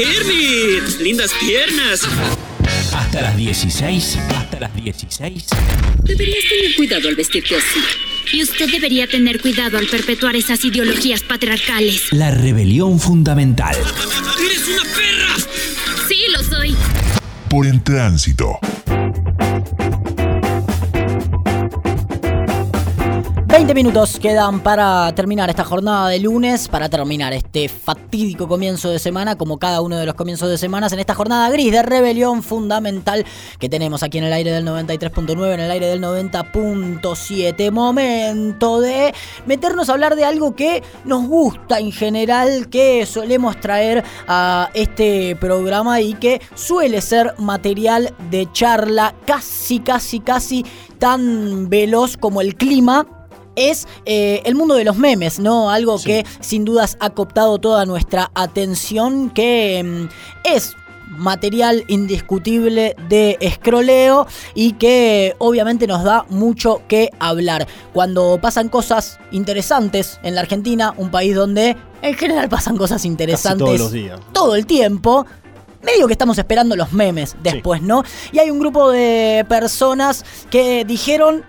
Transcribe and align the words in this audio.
Kermit! 0.00 0.98
¡Lindas 1.02 1.30
piernas! 1.38 2.08
Hasta 2.94 3.20
las 3.20 3.36
16, 3.36 4.18
hasta 4.34 4.58
las 4.58 4.74
16. 4.74 5.46
Deberías 6.04 6.44
tener 6.48 6.74
cuidado 6.74 7.06
al 7.06 7.16
vestirte 7.16 7.56
así. 7.56 7.80
Y 8.32 8.42
usted 8.42 8.70
debería 8.70 9.06
tener 9.06 9.42
cuidado 9.42 9.76
al 9.76 9.86
perpetuar 9.88 10.36
esas 10.36 10.64
ideologías 10.64 11.22
patriarcales. 11.22 12.10
La 12.12 12.30
rebelión 12.30 12.98
fundamental. 12.98 13.76
¡Eres 13.76 14.68
una 14.68 14.84
perra! 14.84 15.36
Sí, 16.08 16.24
lo 16.32 16.42
soy. 16.44 16.74
Por 17.50 17.66
en 17.66 17.84
tránsito. 17.84 18.58
20 23.70 23.84
minutos 23.84 24.18
quedan 24.18 24.58
para 24.64 25.14
terminar 25.14 25.48
esta 25.48 25.62
jornada 25.62 26.08
de 26.08 26.18
lunes, 26.18 26.66
para 26.66 26.88
terminar 26.88 27.32
este 27.32 27.68
fatídico 27.68 28.48
comienzo 28.48 28.90
de 28.90 28.98
semana, 28.98 29.38
como 29.38 29.60
cada 29.60 29.80
uno 29.80 29.96
de 29.96 30.06
los 30.06 30.16
comienzos 30.16 30.50
de 30.50 30.58
semanas, 30.58 30.92
en 30.92 30.98
esta 30.98 31.14
jornada 31.14 31.48
gris 31.50 31.70
de 31.70 31.80
rebelión 31.84 32.42
fundamental 32.42 33.24
que 33.60 33.68
tenemos 33.68 34.02
aquí 34.02 34.18
en 34.18 34.24
el 34.24 34.32
aire 34.32 34.50
del 34.50 34.66
93.9, 34.66 35.54
en 35.54 35.60
el 35.60 35.70
aire 35.70 35.86
del 35.86 36.02
90.7. 36.02 37.70
Momento 37.70 38.80
de 38.80 39.14
meternos 39.46 39.88
a 39.88 39.92
hablar 39.92 40.16
de 40.16 40.24
algo 40.24 40.56
que 40.56 40.82
nos 41.04 41.28
gusta 41.28 41.78
en 41.78 41.92
general, 41.92 42.68
que 42.70 43.06
solemos 43.06 43.60
traer 43.60 44.02
a 44.26 44.70
este 44.74 45.36
programa 45.36 46.00
y 46.00 46.14
que 46.14 46.42
suele 46.56 47.00
ser 47.00 47.34
material 47.38 48.12
de 48.30 48.50
charla 48.50 49.14
casi, 49.26 49.78
casi, 49.78 50.18
casi 50.18 50.66
tan 50.98 51.68
veloz 51.68 52.16
como 52.16 52.40
el 52.40 52.56
clima 52.56 53.06
es 53.60 53.86
eh, 54.06 54.42
el 54.44 54.54
mundo 54.54 54.74
de 54.74 54.84
los 54.84 54.96
memes, 54.96 55.38
¿no? 55.38 55.70
Algo 55.70 55.98
que 55.98 56.24
sin 56.40 56.64
dudas 56.64 56.96
ha 57.00 57.10
cooptado 57.10 57.58
toda 57.58 57.84
nuestra 57.84 58.30
atención, 58.34 59.30
que 59.30 59.82
mm, 59.84 60.08
es 60.44 60.76
material 61.10 61.84
indiscutible 61.88 62.96
de 63.08 63.36
escroleo 63.40 64.26
y 64.54 64.72
que 64.72 65.34
obviamente 65.38 65.86
nos 65.86 66.04
da 66.04 66.24
mucho 66.28 66.82
que 66.88 67.10
hablar. 67.18 67.66
Cuando 67.92 68.38
pasan 68.40 68.68
cosas 68.68 69.18
interesantes 69.30 70.20
en 70.22 70.34
la 70.34 70.40
Argentina, 70.40 70.94
un 70.96 71.10
país 71.10 71.34
donde 71.34 71.76
en 72.02 72.14
general 72.14 72.48
pasan 72.48 72.76
cosas 72.76 73.04
interesantes 73.04 73.66
todos 73.66 73.78
los 73.78 73.92
días. 73.92 74.20
todo 74.32 74.54
el 74.54 74.66
tiempo, 74.66 75.26
medio 75.82 76.06
que 76.06 76.12
estamos 76.12 76.38
esperando 76.38 76.76
los 76.76 76.92
memes 76.92 77.36
después, 77.42 77.82
¿no? 77.82 78.04
Y 78.32 78.38
hay 78.38 78.50
un 78.50 78.58
grupo 78.58 78.90
de 78.90 79.44
personas 79.48 80.24
que 80.50 80.84
dijeron, 80.84 81.44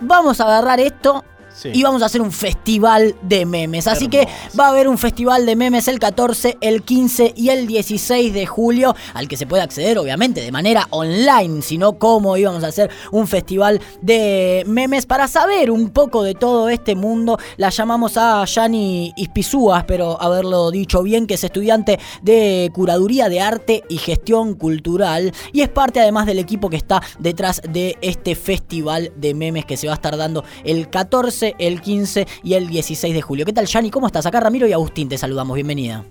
vamos 0.00 0.40
a 0.40 0.44
agarrar 0.44 0.80
esto. 0.80 1.24
Sí. 1.62 1.70
Y 1.74 1.82
vamos 1.82 2.02
a 2.02 2.06
hacer 2.06 2.20
un 2.20 2.32
festival 2.32 3.14
de 3.22 3.46
memes. 3.46 3.86
Así 3.86 4.08
que 4.08 4.26
va 4.58 4.66
a 4.66 4.68
haber 4.70 4.88
un 4.88 4.98
festival 4.98 5.46
de 5.46 5.54
memes 5.54 5.86
el 5.88 5.98
14, 5.98 6.58
el 6.60 6.82
15 6.82 7.34
y 7.36 7.50
el 7.50 7.66
16 7.66 8.34
de 8.34 8.46
julio, 8.46 8.96
al 9.14 9.28
que 9.28 9.36
se 9.36 9.46
puede 9.46 9.62
acceder 9.62 9.98
obviamente 9.98 10.40
de 10.40 10.50
manera 10.50 10.86
online, 10.90 11.62
sino 11.62 11.98
cómo 11.98 12.36
íbamos 12.36 12.64
a 12.64 12.68
hacer 12.68 12.90
un 13.12 13.26
festival 13.26 13.80
de 14.00 14.64
memes 14.66 15.06
para 15.06 15.28
saber 15.28 15.70
un 15.70 15.90
poco 15.90 16.22
de 16.22 16.34
todo 16.34 16.68
este 16.68 16.96
mundo. 16.96 17.38
La 17.56 17.70
llamamos 17.70 18.16
a 18.16 18.44
Yani 18.44 19.12
Ispizúa, 19.16 19.78
espero 19.78 20.20
haberlo 20.20 20.70
dicho 20.70 21.02
bien, 21.02 21.26
que 21.26 21.34
es 21.34 21.44
estudiante 21.44 21.98
de 22.22 22.70
curaduría 22.74 23.28
de 23.28 23.40
arte 23.40 23.84
y 23.88 23.98
gestión 23.98 24.54
cultural 24.54 25.32
y 25.52 25.60
es 25.60 25.68
parte 25.68 26.00
además 26.00 26.26
del 26.26 26.38
equipo 26.38 26.70
que 26.70 26.76
está 26.76 27.02
detrás 27.18 27.62
de 27.68 27.96
este 28.00 28.34
festival 28.34 29.12
de 29.16 29.34
memes 29.34 29.64
que 29.64 29.76
se 29.76 29.86
va 29.86 29.92
a 29.92 29.96
estar 29.96 30.16
dando 30.16 30.44
el 30.64 30.88
14, 30.90 31.51
el 31.58 31.80
15 31.80 32.26
y 32.42 32.54
el 32.54 32.68
16 32.68 33.14
de 33.14 33.22
julio. 33.22 33.44
¿Qué 33.44 33.52
tal, 33.52 33.66
Yani? 33.66 33.90
¿Cómo 33.90 34.06
estás? 34.06 34.26
Acá 34.26 34.40
Ramiro 34.40 34.66
y 34.66 34.72
Agustín 34.72 35.08
te 35.08 35.18
saludamos. 35.18 35.54
Bienvenida. 35.54 36.04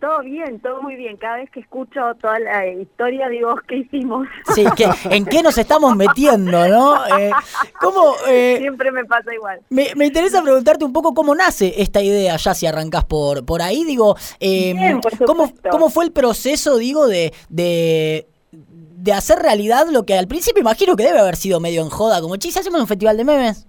Todo 0.00 0.20
bien, 0.20 0.60
todo 0.60 0.80
muy 0.80 0.94
bien. 0.94 1.16
Cada 1.16 1.38
vez 1.38 1.50
que 1.50 1.58
escucho 1.58 1.98
toda 2.20 2.38
la 2.38 2.64
historia 2.68 3.28
digo, 3.28 3.56
¿qué 3.66 3.78
hicimos? 3.78 4.28
Sí, 4.54 4.64
que, 4.76 4.88
¿en 5.10 5.24
qué 5.26 5.42
nos 5.42 5.58
estamos 5.58 5.96
metiendo, 5.96 6.68
no? 6.68 7.04
Eh, 7.18 7.32
¿Cómo...? 7.80 8.14
eh, 8.28 8.58
Siempre 8.60 8.92
me 8.92 9.04
pasa 9.04 9.34
igual. 9.34 9.58
me, 9.70 9.88
me 9.96 10.06
interesa 10.06 10.40
preguntarte 10.40 10.84
un 10.84 10.92
poco 10.92 11.14
cómo 11.14 11.34
nace 11.34 11.82
esta 11.82 12.00
idea, 12.00 12.36
ya 12.36 12.54
si 12.54 12.64
arrancás 12.66 13.06
por, 13.06 13.44
por 13.44 13.60
ahí, 13.60 13.82
digo, 13.82 14.14
eh, 14.38 14.72
Bien, 14.72 15.00
por 15.00 15.18
¿cómo, 15.26 15.46
supuesto. 15.48 15.68
¿cómo 15.70 15.90
fue 15.90 16.04
el 16.04 16.12
proceso, 16.12 16.76
digo, 16.78 17.08
de, 17.08 17.32
de, 17.48 18.28
de 18.52 19.12
hacer 19.12 19.40
realidad 19.40 19.88
lo 19.90 20.06
que 20.06 20.16
al 20.16 20.28
principio 20.28 20.60
imagino 20.60 20.94
que 20.94 21.02
debe 21.02 21.18
haber 21.18 21.34
sido 21.34 21.58
medio 21.58 21.82
en 21.82 21.88
joda, 21.88 22.20
como, 22.20 22.36
chis, 22.36 22.56
hacemos 22.56 22.80
un 22.80 22.86
festival 22.86 23.16
de 23.16 23.24
memes? 23.24 23.66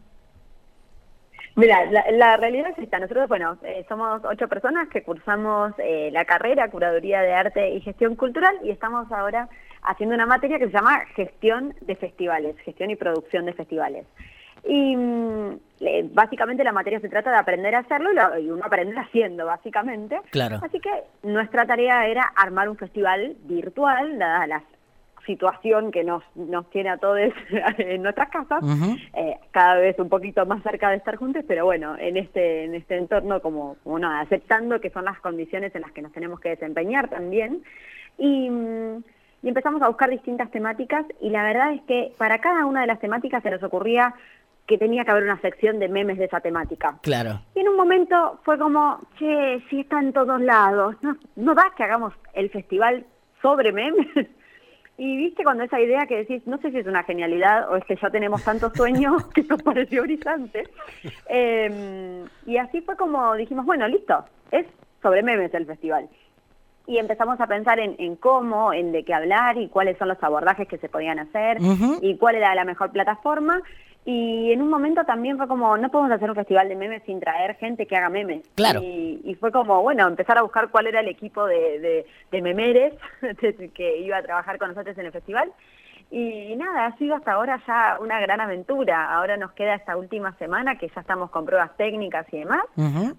Mira, 1.59 1.85
la, 1.91 2.05
la 2.11 2.37
realidad 2.37 2.69
es 2.71 2.79
esta. 2.79 2.99
Nosotros, 2.99 3.27
bueno, 3.29 3.57
eh, 3.63 3.85
somos 3.87 4.21
ocho 4.25 4.47
personas 4.47 4.87
que 4.89 5.03
cursamos 5.03 5.73
eh, 5.77 6.09
la 6.11 6.25
carrera 6.25 6.69
Curaduría 6.69 7.21
de 7.21 7.33
Arte 7.33 7.69
y 7.71 7.81
Gestión 7.81 8.15
Cultural 8.15 8.55
y 8.63 8.71
estamos 8.71 9.11
ahora 9.11 9.49
haciendo 9.83 10.15
una 10.15 10.25
materia 10.25 10.59
que 10.59 10.65
se 10.67 10.71
llama 10.73 11.05
Gestión 11.15 11.73
de 11.81 11.95
Festivales, 11.95 12.57
Gestión 12.59 12.89
y 12.91 12.95
Producción 12.95 13.45
de 13.45 13.53
Festivales. 13.53 14.05
Y 14.65 14.95
mm, 14.97 15.59
básicamente 16.13 16.63
la 16.65 16.73
materia 16.73 16.99
se 16.99 17.07
trata 17.07 17.31
de 17.31 17.37
aprender 17.37 17.73
a 17.75 17.79
hacerlo 17.79 18.11
y, 18.11 18.15
lo- 18.15 18.37
y 18.39 18.51
uno 18.51 18.65
aprende 18.65 18.99
haciendo, 18.99 19.45
básicamente. 19.45 20.19
Claro. 20.31 20.59
Así 20.61 20.79
que 20.81 20.89
nuestra 21.23 21.65
tarea 21.65 22.07
era 22.07 22.23
armar 22.35 22.67
un 22.67 22.75
festival 22.75 23.37
virtual, 23.43 24.19
dada 24.19 24.47
la 24.47 24.63
situación 25.29 25.91
que 25.91 26.03
nos, 26.03 26.23
nos 26.33 26.67
tiene 26.71 26.89
a 26.89 26.97
todos 26.97 27.19
en 27.77 28.01
nuestras 28.01 28.29
casas, 28.29 28.63
eh, 29.13 29.37
cada 29.51 29.75
vez 29.75 29.99
un 29.99 30.09
poquito 30.09 30.43
más 30.47 30.63
cerca 30.63 30.89
de 30.89 30.95
estar 30.97 31.17
juntos, 31.17 31.43
pero 31.47 31.65
bueno, 31.65 31.95
en 31.99 32.17
este, 32.17 32.63
en 32.63 32.73
este 32.73 32.97
entorno 32.97 33.39
como, 33.39 33.77
como 33.83 33.99
nada, 33.99 34.21
aceptando 34.21 34.81
que 34.81 34.89
son 34.89 35.05
las 35.05 35.19
condiciones 35.19 35.75
en 35.75 35.81
las 35.83 35.91
que 35.91 36.01
nos 36.01 36.11
tenemos 36.13 36.39
que 36.39 36.49
desempeñar 36.49 37.09
también. 37.09 37.61
Y, 38.17 38.49
mm, 38.49 39.03
y 39.43 39.47
empezamos 39.47 39.83
a 39.83 39.87
buscar 39.87 40.09
distintas 40.09 40.49
temáticas 40.49 41.05
y 41.21 41.29
la 41.29 41.43
verdad 41.43 41.73
es 41.73 41.81
que 41.83 42.11
para 42.17 42.39
cada 42.39 42.65
una 42.65 42.81
de 42.81 42.87
las 42.87 42.99
temáticas 42.99 43.43
se 43.43 43.51
nos 43.51 43.61
ocurría 43.61 44.15
que 44.65 44.79
tenía 44.79 45.05
que 45.05 45.11
haber 45.11 45.23
una 45.23 45.39
sección 45.41 45.77
de 45.77 45.89
memes 45.89 46.17
de 46.17 46.25
esa 46.25 46.41
temática. 46.41 46.97
Claro. 47.03 47.39
Y 47.55 47.59
en 47.59 47.69
un 47.69 47.77
momento 47.77 48.39
fue 48.43 48.57
como, 48.57 48.99
che, 49.19 49.61
si 49.69 49.81
está 49.81 49.99
en 49.99 50.11
todos 50.11 50.41
lados, 50.41 50.95
no, 51.01 51.17
no 51.35 51.53
da 51.53 51.71
que 51.77 51.83
hagamos 51.83 52.13
el 52.33 52.49
festival 52.49 53.05
sobre 53.43 53.71
memes. 53.71 54.07
Y 54.99 55.15
viste 55.15 55.45
cuando 55.45 55.63
esa 55.63 55.79
idea 55.79 56.05
que 56.07 56.17
decís, 56.17 56.45
no 56.45 56.57
sé 56.57 56.71
si 56.71 56.79
es 56.79 56.85
una 56.85 57.03
genialidad 57.03 57.71
o 57.71 57.77
es 57.77 57.85
que 57.85 57.95
ya 57.95 58.09
tenemos 58.09 58.43
tantos 58.43 58.73
sueños 58.73 59.23
que 59.33 59.43
nos 59.43 59.63
pareció 59.63 60.03
brillante. 60.03 60.63
Eh, 61.29 62.25
y 62.45 62.57
así 62.57 62.81
fue 62.81 62.97
como 62.97 63.33
dijimos, 63.35 63.65
bueno, 63.65 63.87
listo, 63.87 64.25
es 64.51 64.65
sobre 65.01 65.23
memes 65.23 65.53
el 65.53 65.65
festival. 65.65 66.09
Y 66.85 66.97
empezamos 66.97 67.39
a 67.39 67.47
pensar 67.47 67.79
en, 67.79 67.95
en 67.97 68.17
cómo, 68.17 68.73
en 68.73 68.91
de 68.91 69.05
qué 69.05 69.13
hablar 69.13 69.57
y 69.57 69.69
cuáles 69.69 69.97
son 69.97 70.09
los 70.09 70.21
abordajes 70.21 70.67
que 70.67 70.79
se 70.79 70.89
podían 70.89 71.19
hacer 71.19 71.59
y 72.01 72.17
cuál 72.17 72.35
era 72.35 72.53
la 72.53 72.65
mejor 72.65 72.91
plataforma. 72.91 73.61
Y 74.05 74.51
en 74.51 74.61
un 74.61 74.69
momento 74.69 75.03
también 75.03 75.37
fue 75.37 75.47
como, 75.47 75.77
no 75.77 75.89
podemos 75.91 76.11
hacer 76.11 76.29
un 76.29 76.35
festival 76.35 76.69
de 76.69 76.75
memes 76.75 77.03
sin 77.05 77.19
traer 77.19 77.55
gente 77.55 77.85
que 77.85 77.95
haga 77.95 78.09
memes. 78.09 78.43
Claro. 78.55 78.81
Y, 78.81 79.21
y 79.23 79.35
fue 79.35 79.51
como, 79.51 79.81
bueno, 79.81 80.07
empezar 80.07 80.37
a 80.37 80.41
buscar 80.41 80.69
cuál 80.69 80.87
era 80.87 81.01
el 81.01 81.07
equipo 81.09 81.45
de, 81.45 81.79
de, 81.79 82.05
de 82.31 82.41
memeres 82.41 82.93
que 83.75 83.97
iba 83.99 84.17
a 84.17 84.23
trabajar 84.23 84.57
con 84.57 84.69
nosotros 84.69 84.97
en 84.97 85.05
el 85.05 85.11
festival. 85.11 85.51
Y 86.11 86.55
nada, 86.55 86.87
ha 86.87 86.97
sido 86.97 87.15
hasta 87.15 87.33
ahora 87.33 87.61
ya 87.67 87.97
una 88.01 88.19
gran 88.19 88.41
aventura. 88.41 89.13
Ahora 89.13 89.37
nos 89.37 89.51
queda 89.51 89.75
esta 89.75 89.95
última 89.95 90.33
semana 90.37 90.75
que 90.77 90.87
ya 90.87 91.01
estamos 91.01 91.29
con 91.29 91.45
pruebas 91.45 91.77
técnicas 91.77 92.25
y 92.31 92.39
demás 92.39 92.63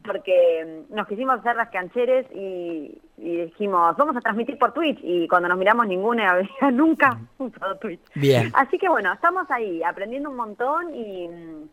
porque 0.04 0.84
mm, 0.90 0.94
nos 0.94 1.06
quisimos 1.06 1.38
hacer 1.38 1.54
las 1.54 1.68
cancheres 1.70 2.26
y, 2.34 3.00
y 3.16 3.36
dijimos, 3.42 3.96
vamos 3.96 4.16
a 4.16 4.20
transmitir 4.20 4.58
por 4.58 4.72
Twitch. 4.72 4.98
Y 5.02 5.28
cuando 5.28 5.48
nos 5.48 5.58
miramos, 5.58 5.86
ninguna 5.86 6.30
había 6.30 6.70
nunca 6.72 7.16
usado 7.38 7.76
Twitch. 7.78 8.00
Bien. 8.14 8.50
Así 8.54 8.76
que 8.76 8.88
bueno, 8.88 9.12
estamos 9.12 9.48
ahí 9.50 9.82
aprendiendo 9.84 10.30
un 10.30 10.36
montón 10.36 10.92
y, 10.92 11.28
mm, 11.28 11.68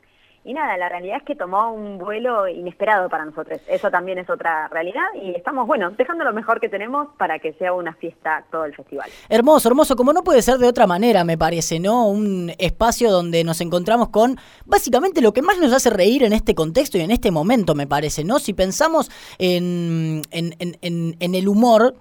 y 0.47 0.53
nada, 0.53 0.77
la 0.77 0.89
realidad 0.89 1.17
es 1.17 1.23
que 1.23 1.35
tomó 1.35 1.71
un 1.73 1.97
vuelo 1.97 2.47
inesperado 2.47 3.09
para 3.09 3.25
nosotros. 3.25 3.59
Eso 3.67 3.91
también 3.91 4.17
es 4.17 4.29
otra 4.29 4.67
realidad 4.69 5.03
y 5.21 5.31
estamos, 5.35 5.67
bueno, 5.67 5.91
dejando 5.91 6.23
lo 6.23 6.33
mejor 6.33 6.59
que 6.59 6.69
tenemos 6.69 7.09
para 7.17 7.37
que 7.39 7.53
sea 7.53 7.73
una 7.73 7.93
fiesta 7.93 8.45
todo 8.49 8.65
el 8.65 8.73
festival. 8.75 9.09
Hermoso, 9.29 9.67
hermoso, 9.69 9.95
como 9.95 10.13
no 10.13 10.23
puede 10.23 10.41
ser 10.41 10.57
de 10.57 10.67
otra 10.67 10.87
manera, 10.87 11.23
me 11.23 11.37
parece, 11.37 11.79
¿no? 11.79 12.07
Un 12.07 12.51
espacio 12.57 13.11
donde 13.11 13.43
nos 13.43 13.61
encontramos 13.61 14.09
con 14.09 14.37
básicamente 14.65 15.21
lo 15.21 15.33
que 15.33 15.41
más 15.41 15.57
nos 15.59 15.73
hace 15.73 15.89
reír 15.89 16.23
en 16.23 16.33
este 16.33 16.55
contexto 16.55 16.97
y 16.97 17.01
en 17.01 17.11
este 17.11 17.29
momento, 17.29 17.75
me 17.75 17.85
parece, 17.85 18.23
¿no? 18.23 18.39
Si 18.39 18.53
pensamos 18.53 19.11
en, 19.37 20.21
en, 20.31 20.55
en- 20.59 21.15
en- 21.19 21.35
el 21.35 21.47
humor, 21.47 21.93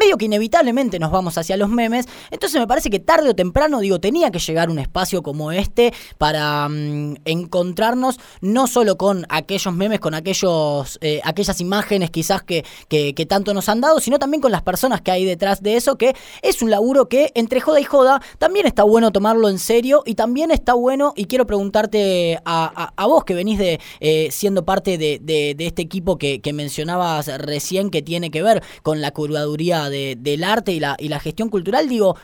medio 0.00 0.16
que 0.16 0.24
inevitablemente 0.24 0.98
nos 0.98 1.10
vamos 1.12 1.36
hacia 1.38 1.56
los 1.56 1.68
memes. 1.68 2.06
Entonces 2.30 2.58
me 2.60 2.66
parece 2.66 2.90
que 2.90 2.98
tarde 2.98 3.28
o 3.30 3.34
temprano, 3.34 3.80
digo, 3.80 4.00
tenía 4.00 4.30
que 4.30 4.38
llegar 4.38 4.70
un 4.70 4.78
espacio 4.78 5.22
como 5.22 5.52
este 5.52 5.92
para 6.18 6.68
mm, 6.68 7.16
encontrarnos 7.24 8.18
no 8.40 8.66
solo 8.66 8.96
con 8.96 9.26
aquellos 9.28 9.74
memes, 9.74 10.00
con 10.00 10.14
aquellos, 10.14 10.98
eh, 11.02 11.20
aquellas 11.24 11.60
imágenes 11.60 12.10
quizás 12.10 12.42
que, 12.42 12.64
que, 12.88 13.12
tanto 13.26 13.52
nos 13.54 13.68
han 13.68 13.80
dado, 13.80 14.00
sino 14.00 14.18
también 14.18 14.40
con 14.40 14.50
las 14.50 14.62
personas 14.62 15.02
que 15.02 15.10
hay 15.10 15.24
detrás 15.26 15.62
de 15.62 15.76
eso, 15.76 15.96
que 15.98 16.16
es 16.42 16.62
un 16.62 16.70
laburo 16.70 17.08
que 17.08 17.30
entre 17.34 17.60
joda 17.60 17.78
y 17.80 17.84
joda 17.84 18.20
también 18.38 18.66
está 18.66 18.82
bueno 18.82 19.12
tomarlo 19.12 19.48
en 19.50 19.58
serio 19.58 20.02
y 20.06 20.14
también 20.14 20.50
está 20.50 20.72
bueno, 20.74 21.12
y 21.16 21.26
quiero 21.26 21.46
preguntarte 21.46 22.40
a, 22.44 22.92
a- 22.96 23.06
vos 23.06 23.24
que 23.24 23.34
venís 23.34 23.58
de 23.58 23.80
eh, 24.00 24.28
siendo 24.30 24.64
parte 24.64 24.96
de, 24.96 25.18
de- 25.20 25.54
de 25.56 25.66
este 25.66 25.82
equipo 25.82 26.16
que, 26.16 26.40
que 26.40 26.52
mencionabas 26.52 27.26
recién 27.38 27.90
que 27.90 28.02
tiene 28.02 28.30
que 28.30 28.42
ver 28.42 28.62
con 28.82 29.00
la 29.00 29.10
curaduría 29.10 29.89
de- 29.90 30.16
del 30.18 30.44
arte 30.44 30.72
y 30.72 30.80
la, 30.80 30.96
y 30.98 31.08
la 31.08 31.20
gestión 31.20 31.48
cultural, 31.50 31.88
digo, 31.88 32.16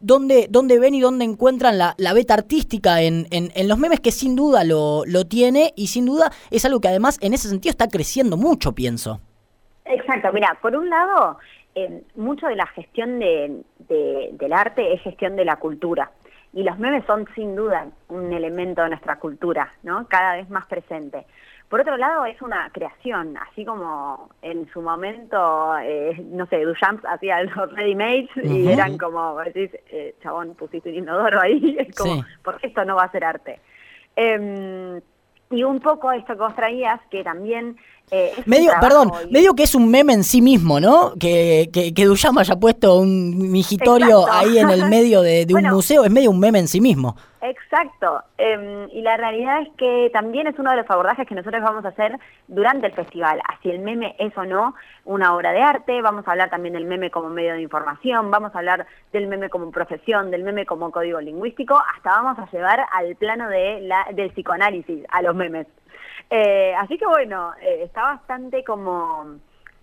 ¿Dónde, 0.00 0.48
dónde 0.50 0.78
ven 0.78 0.94
y 0.94 1.00
dónde 1.00 1.24
encuentran 1.24 1.78
la, 1.78 1.94
beta 2.12 2.34
artística 2.34 3.00
en, 3.00 3.26
en- 3.30 3.68
los 3.68 3.78
memes 3.78 4.00
que 4.00 4.10
sin 4.12 4.36
duda 4.36 4.62
lo, 4.62 5.04
tiene 5.24 5.72
y 5.76 5.86
sin 5.86 6.04
duda 6.04 6.30
es 6.50 6.66
algo 6.66 6.78
que 6.80 6.88
además 6.88 7.16
en 7.22 7.32
ese 7.32 7.48
sentido 7.48 7.70
está 7.70 7.88
creciendo 7.88 8.36
mucho, 8.36 8.72
pienso. 8.72 9.20
Exacto, 9.86 10.28
mira, 10.34 10.58
por 10.60 10.76
un 10.76 10.90
lado, 10.90 11.38
eh, 11.74 12.02
mucho 12.16 12.46
de 12.48 12.56
la 12.56 12.66
gestión 12.66 13.18
de- 13.18 13.62
del 13.88 14.52
arte 14.52 14.92
es 14.92 15.00
gestión 15.00 15.36
de 15.36 15.46
la 15.46 15.56
cultura. 15.56 16.10
Y 16.52 16.64
los 16.64 16.78
memes 16.78 17.04
son 17.06 17.26
sin 17.34 17.56
duda 17.56 17.86
un 18.08 18.30
elemento 18.32 18.82
de 18.82 18.90
nuestra 18.90 19.18
cultura, 19.18 19.72
¿no? 19.84 20.06
Cada 20.08 20.36
vez 20.36 20.50
más 20.50 20.66
presente. 20.66 21.24
Por 21.74 21.80
otro 21.80 21.96
lado, 21.96 22.24
es 22.24 22.40
una 22.40 22.70
creación, 22.70 23.36
así 23.36 23.64
como 23.64 24.30
en 24.42 24.70
su 24.72 24.80
momento, 24.80 25.76
eh, 25.78 26.16
no 26.30 26.46
sé, 26.46 26.64
Duchamp 26.64 27.04
hacía 27.04 27.42
los 27.42 27.72
ready-made 27.72 28.28
y 28.44 28.68
eran 28.68 28.96
como, 28.96 29.36
decís, 29.40 29.70
eh, 29.90 30.14
chabón, 30.22 30.54
pusiste 30.54 30.90
un 30.90 30.94
inodoro 30.94 31.40
ahí, 31.40 31.76
es 31.80 31.92
como, 31.96 32.14
Sí. 32.14 32.22
¿por 32.44 32.58
qué 32.58 32.68
esto 32.68 32.84
no 32.84 32.94
va 32.94 33.02
a 33.02 33.10
ser 33.10 33.24
arte? 33.24 33.58
Em, 34.14 35.00
y 35.50 35.64
un 35.64 35.80
poco 35.80 36.12
esto 36.12 36.34
que 36.34 36.42
vos 36.42 36.54
traías, 36.54 37.00
que 37.10 37.24
también... 37.24 37.76
eh, 38.10 38.32
Medio, 38.46 38.70
perdón, 38.80 39.10
y- 39.28 39.32
medio 39.32 39.54
que 39.54 39.62
es 39.64 39.74
un 39.74 39.90
meme 39.90 40.12
en 40.12 40.24
sí 40.24 40.40
mismo, 40.42 40.78
¿no? 40.80 41.14
Que, 41.18 41.70
que, 41.72 41.92
que 41.94 42.04
Duchamp 42.04 42.38
haya 42.38 42.56
puesto 42.56 42.98
un 42.98 43.50
migitorio 43.50 44.26
ahí 44.30 44.58
en 44.58 44.70
el 44.70 44.84
medio 44.90 45.22
de, 45.22 45.46
de 45.46 45.54
un 45.54 45.62
museo, 45.64 46.04
es 46.04 46.10
medio 46.10 46.30
un 46.30 46.38
meme 46.38 46.58
en 46.60 46.68
sí 46.68 46.80
mismo. 46.80 47.16
Exacto. 47.40 48.22
Eh, 48.38 48.88
y 48.92 49.02
la 49.02 49.16
realidad 49.18 49.60
es 49.62 49.68
que 49.76 50.08
también 50.14 50.46
es 50.46 50.58
uno 50.58 50.70
de 50.70 50.78
los 50.78 50.90
abordajes 50.90 51.26
que 51.28 51.34
nosotros 51.34 51.62
vamos 51.62 51.84
a 51.84 51.88
hacer 51.88 52.18
durante 52.48 52.86
el 52.86 52.92
festival. 52.92 53.40
Así 53.48 53.68
el 53.70 53.80
meme 53.80 54.16
es 54.18 54.36
o 54.38 54.44
no 54.44 54.74
una 55.04 55.34
obra 55.36 55.52
de 55.52 55.60
arte, 55.60 56.00
vamos 56.00 56.26
a 56.26 56.30
hablar 56.30 56.48
también 56.48 56.72
del 56.74 56.86
meme 56.86 57.10
como 57.10 57.28
medio 57.28 57.52
de 57.54 57.60
información, 57.62 58.30
vamos 58.30 58.54
a 58.54 58.58
hablar 58.58 58.86
del 59.12 59.26
meme 59.26 59.50
como 59.50 59.70
profesión, 59.70 60.30
del 60.30 60.42
meme 60.42 60.64
como 60.64 60.90
código 60.90 61.20
lingüístico, 61.20 61.78
hasta 61.94 62.10
vamos 62.22 62.38
a 62.38 62.50
llevar 62.50 62.80
al 62.92 63.14
plano 63.16 63.48
de 63.50 63.80
la, 63.82 64.06
del 64.14 64.30
psicoanálisis 64.30 65.04
a 65.10 65.20
los 65.20 65.34
memes. 65.34 65.66
Eh, 66.30 66.74
así 66.76 66.98
que 66.98 67.06
bueno, 67.06 67.52
eh, 67.60 67.82
está 67.84 68.02
bastante 68.02 68.64
como 68.64 69.38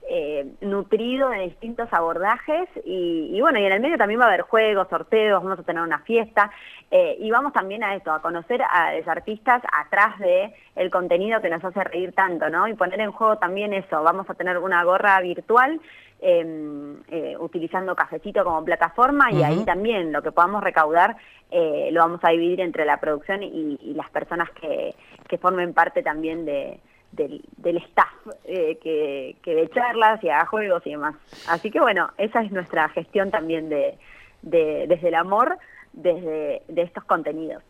eh, 0.09 0.45
nutrido 0.61 1.29
de 1.29 1.43
distintos 1.43 1.87
abordajes 1.91 2.67
y, 2.83 3.29
y 3.31 3.39
bueno, 3.39 3.59
y 3.59 3.65
en 3.65 3.71
el 3.71 3.79
medio 3.79 3.97
también 3.97 4.19
va 4.19 4.25
a 4.25 4.27
haber 4.29 4.41
juegos, 4.41 4.89
sorteos, 4.89 5.41
vamos 5.43 5.59
a 5.59 5.63
tener 5.63 5.81
una 5.81 5.99
fiesta 5.99 6.51
eh, 6.89 7.15
y 7.19 7.31
vamos 7.31 7.53
también 7.53 7.83
a 7.83 7.95
esto, 7.95 8.11
a 8.11 8.21
conocer 8.21 8.61
a 8.61 8.93
los 8.95 9.07
artistas 9.07 9.61
atrás 9.71 10.19
de 10.19 10.53
el 10.75 10.89
contenido 10.89 11.39
que 11.39 11.49
nos 11.49 11.63
hace 11.63 11.83
reír 11.83 12.13
tanto, 12.13 12.49
¿no? 12.49 12.67
Y 12.67 12.73
poner 12.73 12.99
en 12.99 13.11
juego 13.11 13.37
también 13.37 13.73
eso, 13.73 14.03
vamos 14.03 14.29
a 14.29 14.33
tener 14.33 14.57
una 14.57 14.83
gorra 14.83 15.21
virtual 15.21 15.79
eh, 16.21 16.95
eh, 17.09 17.35
utilizando 17.39 17.95
Cafecito 17.95 18.43
como 18.43 18.63
plataforma 18.63 19.31
y 19.31 19.41
ahí 19.43 19.65
también 19.65 20.11
lo 20.11 20.21
que 20.21 20.31
podamos 20.31 20.63
recaudar 20.63 21.17
eh, 21.49 21.89
lo 21.91 22.01
vamos 22.01 22.19
a 22.23 22.29
dividir 22.29 22.61
entre 22.61 22.85
la 22.85 22.97
producción 22.99 23.43
y, 23.43 23.77
y 23.81 23.93
las 23.95 24.09
personas 24.11 24.49
que, 24.51 24.93
que 25.27 25.37
formen 25.37 25.73
parte 25.73 26.03
también 26.03 26.45
de, 26.45 26.79
del, 27.11 27.41
del 27.57 27.77
staff 27.77 28.13
eh, 28.45 28.77
que, 28.81 29.35
que 29.43 29.55
dé 29.55 29.69
charlas 29.69 30.23
y 30.23 30.29
haga 30.29 30.45
juegos 30.45 30.81
y 30.85 30.91
demás. 30.91 31.15
Así 31.49 31.71
que 31.71 31.79
bueno, 31.79 32.11
esa 32.17 32.41
es 32.41 32.51
nuestra 32.51 32.87
gestión 32.89 33.31
también 33.31 33.67
de, 33.69 33.97
de- 34.43 34.85
desde 34.87 35.07
el 35.09 35.15
amor, 35.15 35.57
desde 35.93 36.61
de 36.67 36.81
estos 36.81 37.03
contenidos. 37.03 37.63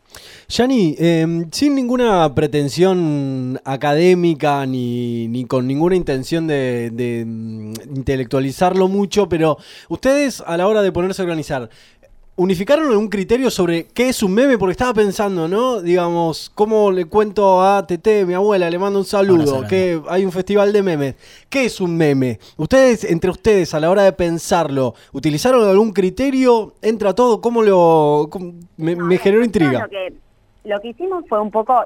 Yani, 0.48 0.94
eh, 0.98 1.26
sin 1.50 1.74
ninguna 1.74 2.34
pretensión 2.34 3.60
académica 3.64 4.64
ni, 4.66 5.28
ni 5.28 5.44
con 5.44 5.66
ninguna 5.66 5.96
intención 5.96 6.46
de, 6.46 6.90
de, 6.90 7.24
mm, 7.26 7.72
intelectualizarlo 7.96 8.88
mucho, 8.88 9.28
pero 9.28 9.56
ustedes 9.88 10.42
a 10.46 10.56
la 10.56 10.66
hora 10.66 10.82
de 10.82 10.92
ponerse 10.92 11.22
a 11.22 11.24
organizar, 11.24 11.70
¿unificaron 12.34 12.88
algún 12.88 13.08
criterio 13.08 13.50
sobre 13.50 13.86
qué 13.88 14.08
es 14.08 14.22
un 14.22 14.32
meme? 14.34 14.56
Porque 14.58 14.72
estaba 14.72 14.94
pensando, 14.94 15.48
¿no? 15.48 15.80
Digamos, 15.82 16.50
¿cómo 16.54 16.90
le 16.90 17.04
cuento 17.04 17.62
a 17.62 17.86
Tete, 17.86 18.24
mi 18.24 18.34
abuela, 18.34 18.70
le 18.70 18.78
mando 18.78 18.98
un 18.98 19.04
saludo, 19.04 19.66
que 19.68 20.00
hay 20.08 20.24
un 20.24 20.32
festival 20.32 20.72
de 20.72 20.82
memes? 20.82 21.14
¿Qué 21.50 21.66
es 21.66 21.80
un 21.80 21.96
meme? 21.96 22.38
Ustedes, 22.56 23.04
entre 23.04 23.30
ustedes, 23.30 23.74
a 23.74 23.80
la 23.80 23.90
hora 23.90 24.02
de 24.04 24.12
pensarlo, 24.12 24.94
¿utilizaron 25.12 25.68
algún 25.68 25.92
criterio? 25.92 26.74
¿Entra 26.82 27.14
todo? 27.14 27.40
¿Cómo 27.40 27.62
lo...? 27.62 28.28
cómo- 28.30 28.52
me, 28.76 28.96
No, 28.96 29.04
me 29.06 29.16
no, 29.16 29.20
generó 29.20 29.44
intriga. 29.44 29.82
Lo 29.82 29.88
que, 29.88 30.12
lo 30.64 30.80
que 30.80 30.88
hicimos 30.88 31.24
fue 31.28 31.40
un 31.40 31.50
poco 31.50 31.84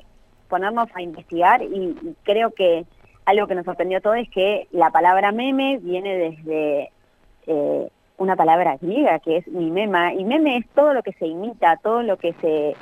ponernos 0.48 0.88
a 0.94 1.02
investigar 1.02 1.62
y, 1.62 1.66
y 1.66 2.14
creo 2.22 2.52
que 2.52 2.84
algo 3.24 3.48
que 3.48 3.56
nos 3.56 3.64
sorprendió 3.64 4.00
todo 4.00 4.14
es 4.14 4.28
que 4.30 4.68
la 4.70 4.90
palabra 4.90 5.32
meme 5.32 5.78
viene 5.82 6.16
desde 6.16 6.90
eh, 7.48 7.88
una 8.18 8.36
palabra 8.36 8.76
griega 8.80 9.18
que 9.18 9.38
es 9.38 9.48
mimema 9.48 10.14
y 10.14 10.24
meme 10.24 10.58
es 10.58 10.68
todo 10.74 10.94
lo 10.94 11.02
que 11.02 11.12
se 11.12 11.26
imita, 11.26 11.76
todo 11.82 12.02
lo 12.02 12.16
que 12.16 12.32
se 12.34 12.74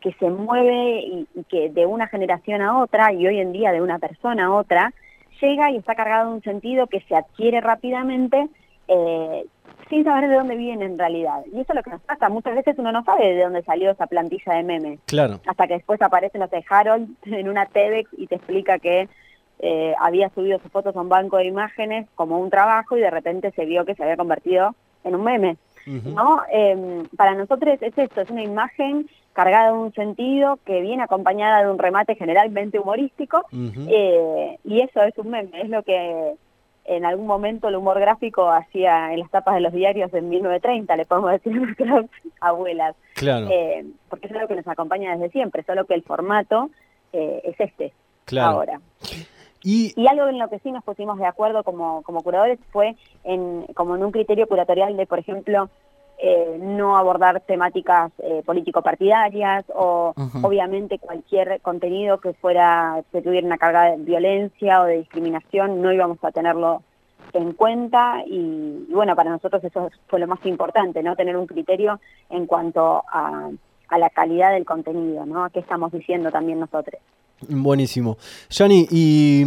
que 0.00 0.12
se 0.14 0.30
mueve 0.30 1.00
y, 1.00 1.28
y 1.34 1.44
que 1.44 1.68
de 1.68 1.84
una 1.84 2.06
generación 2.06 2.62
a 2.62 2.78
otra 2.78 3.12
y 3.12 3.26
hoy 3.26 3.38
en 3.38 3.52
día 3.52 3.70
de 3.70 3.82
una 3.82 3.98
persona 3.98 4.46
a 4.46 4.52
otra 4.52 4.94
llega 5.40 5.70
y 5.70 5.76
está 5.76 5.94
cargado 5.94 6.30
de 6.30 6.36
un 6.36 6.42
sentido 6.42 6.86
que 6.86 7.00
se 7.02 7.14
adquiere 7.14 7.60
rápidamente 7.60 8.48
eh, 8.88 9.46
sin 9.88 10.04
saber 10.04 10.28
de 10.28 10.36
dónde 10.36 10.56
viene 10.56 10.84
en 10.84 10.98
realidad. 10.98 11.44
Y 11.46 11.60
eso 11.60 11.72
es 11.72 11.74
lo 11.74 11.82
que 11.82 11.90
nos 11.90 12.02
pasa. 12.02 12.28
Muchas 12.28 12.54
veces 12.54 12.76
uno 12.78 12.92
no 12.92 13.04
sabe 13.04 13.34
de 13.34 13.42
dónde 13.42 13.62
salió 13.62 13.90
esa 13.90 14.06
plantilla 14.06 14.54
de 14.54 14.62
memes. 14.62 15.00
Claro. 15.06 15.40
Hasta 15.46 15.66
que 15.66 15.74
después 15.74 16.00
aparece, 16.02 16.38
no 16.38 16.48
sé, 16.48 16.64
Harold 16.68 17.08
en 17.24 17.48
una 17.48 17.66
TEDx 17.66 18.08
y 18.16 18.26
te 18.26 18.36
explica 18.36 18.78
que 18.78 19.08
eh, 19.62 19.94
había 20.00 20.30
subido 20.30 20.58
sus 20.58 20.72
fotos 20.72 20.96
a 20.96 21.00
un 21.00 21.08
banco 21.08 21.36
de 21.36 21.44
imágenes 21.44 22.08
como 22.14 22.38
un 22.38 22.50
trabajo 22.50 22.96
y 22.96 23.00
de 23.00 23.10
repente 23.10 23.50
se 23.52 23.66
vio 23.66 23.84
que 23.84 23.94
se 23.94 24.02
había 24.02 24.16
convertido 24.16 24.74
en 25.04 25.14
un 25.14 25.24
meme. 25.24 25.56
¿no? 25.86 26.42
Eh, 26.52 27.02
para 27.16 27.34
nosotros 27.34 27.78
es 27.80 27.96
esto, 27.96 28.20
es 28.20 28.30
una 28.30 28.42
imagen 28.42 29.08
cargada 29.32 29.68
de 29.68 29.78
un 29.78 29.92
sentido 29.92 30.58
que 30.64 30.80
viene 30.82 31.02
acompañada 31.02 31.62
de 31.62 31.70
un 31.70 31.78
remate 31.78 32.14
generalmente 32.14 32.78
humorístico 32.78 33.44
eh, 33.52 34.58
y 34.64 34.80
eso 34.80 35.02
es 35.02 35.16
un 35.18 35.30
meme, 35.30 35.50
es 35.62 35.68
lo 35.68 35.82
que 35.82 36.34
en 36.84 37.04
algún 37.04 37.26
momento 37.26 37.68
el 37.68 37.76
humor 37.76 38.00
gráfico 38.00 38.50
hacía 38.50 39.12
en 39.12 39.20
las 39.20 39.30
tapas 39.30 39.54
de 39.54 39.60
los 39.60 39.72
diarios 39.72 40.12
en 40.12 40.28
1930, 40.28 40.96
le 40.96 41.06
podemos 41.06 41.30
decir 41.32 41.52
a 41.52 41.60
nuestras 41.60 42.06
abuelas, 42.40 42.96
Claro, 43.14 43.48
eh, 43.50 43.84
porque 44.08 44.26
es 44.26 44.32
algo 44.32 44.48
que 44.48 44.56
nos 44.56 44.68
acompaña 44.68 45.12
desde 45.16 45.30
siempre, 45.30 45.62
solo 45.62 45.84
que 45.84 45.94
el 45.94 46.02
formato 46.02 46.70
eh, 47.12 47.40
es 47.44 47.60
este 47.60 47.92
claro. 48.24 48.56
ahora. 48.56 48.80
Y 49.62 49.92
Y 49.96 50.06
algo 50.06 50.28
en 50.28 50.38
lo 50.38 50.48
que 50.48 50.58
sí 50.60 50.70
nos 50.72 50.84
pusimos 50.84 51.18
de 51.18 51.26
acuerdo 51.26 51.62
como, 51.64 52.02
como 52.02 52.22
curadores 52.22 52.58
fue 52.70 52.96
en, 53.24 53.66
como 53.74 53.96
en 53.96 54.04
un 54.04 54.12
criterio 54.12 54.46
curatorial 54.46 54.96
de, 54.96 55.06
por 55.06 55.18
ejemplo, 55.18 55.68
eh, 56.22 56.58
no 56.60 56.98
abordar 56.98 57.40
temáticas 57.40 58.12
eh, 58.18 58.42
político-partidarias 58.44 59.64
o 59.74 60.12
obviamente 60.42 60.98
cualquier 60.98 61.62
contenido 61.62 62.20
que 62.20 62.34
fuera 62.34 63.02
que 63.10 63.22
tuviera 63.22 63.46
una 63.46 63.56
carga 63.56 63.84
de 63.92 63.96
violencia 63.96 64.82
o 64.82 64.84
de 64.84 64.98
discriminación 64.98 65.80
no 65.80 65.90
íbamos 65.90 66.22
a 66.22 66.30
tenerlo 66.30 66.82
en 67.32 67.54
cuenta 67.54 68.22
y, 68.26 68.86
y 68.86 68.92
bueno, 68.92 69.16
para 69.16 69.30
nosotros 69.30 69.64
eso 69.64 69.88
fue 70.08 70.20
lo 70.20 70.26
más 70.26 70.44
importante, 70.44 71.02
¿no? 71.02 71.16
Tener 71.16 71.38
un 71.38 71.46
criterio 71.46 72.00
en 72.28 72.44
cuanto 72.46 73.02
a, 73.10 73.48
a 73.88 73.98
la 73.98 74.10
calidad 74.10 74.52
del 74.52 74.66
contenido, 74.66 75.24
¿no? 75.24 75.44
A 75.44 75.50
qué 75.50 75.60
estamos 75.60 75.90
diciendo 75.90 76.30
también 76.30 76.60
nosotros. 76.60 77.00
Buenísimo. 77.48 78.18
Yani, 78.50 78.86
y, 78.90 79.42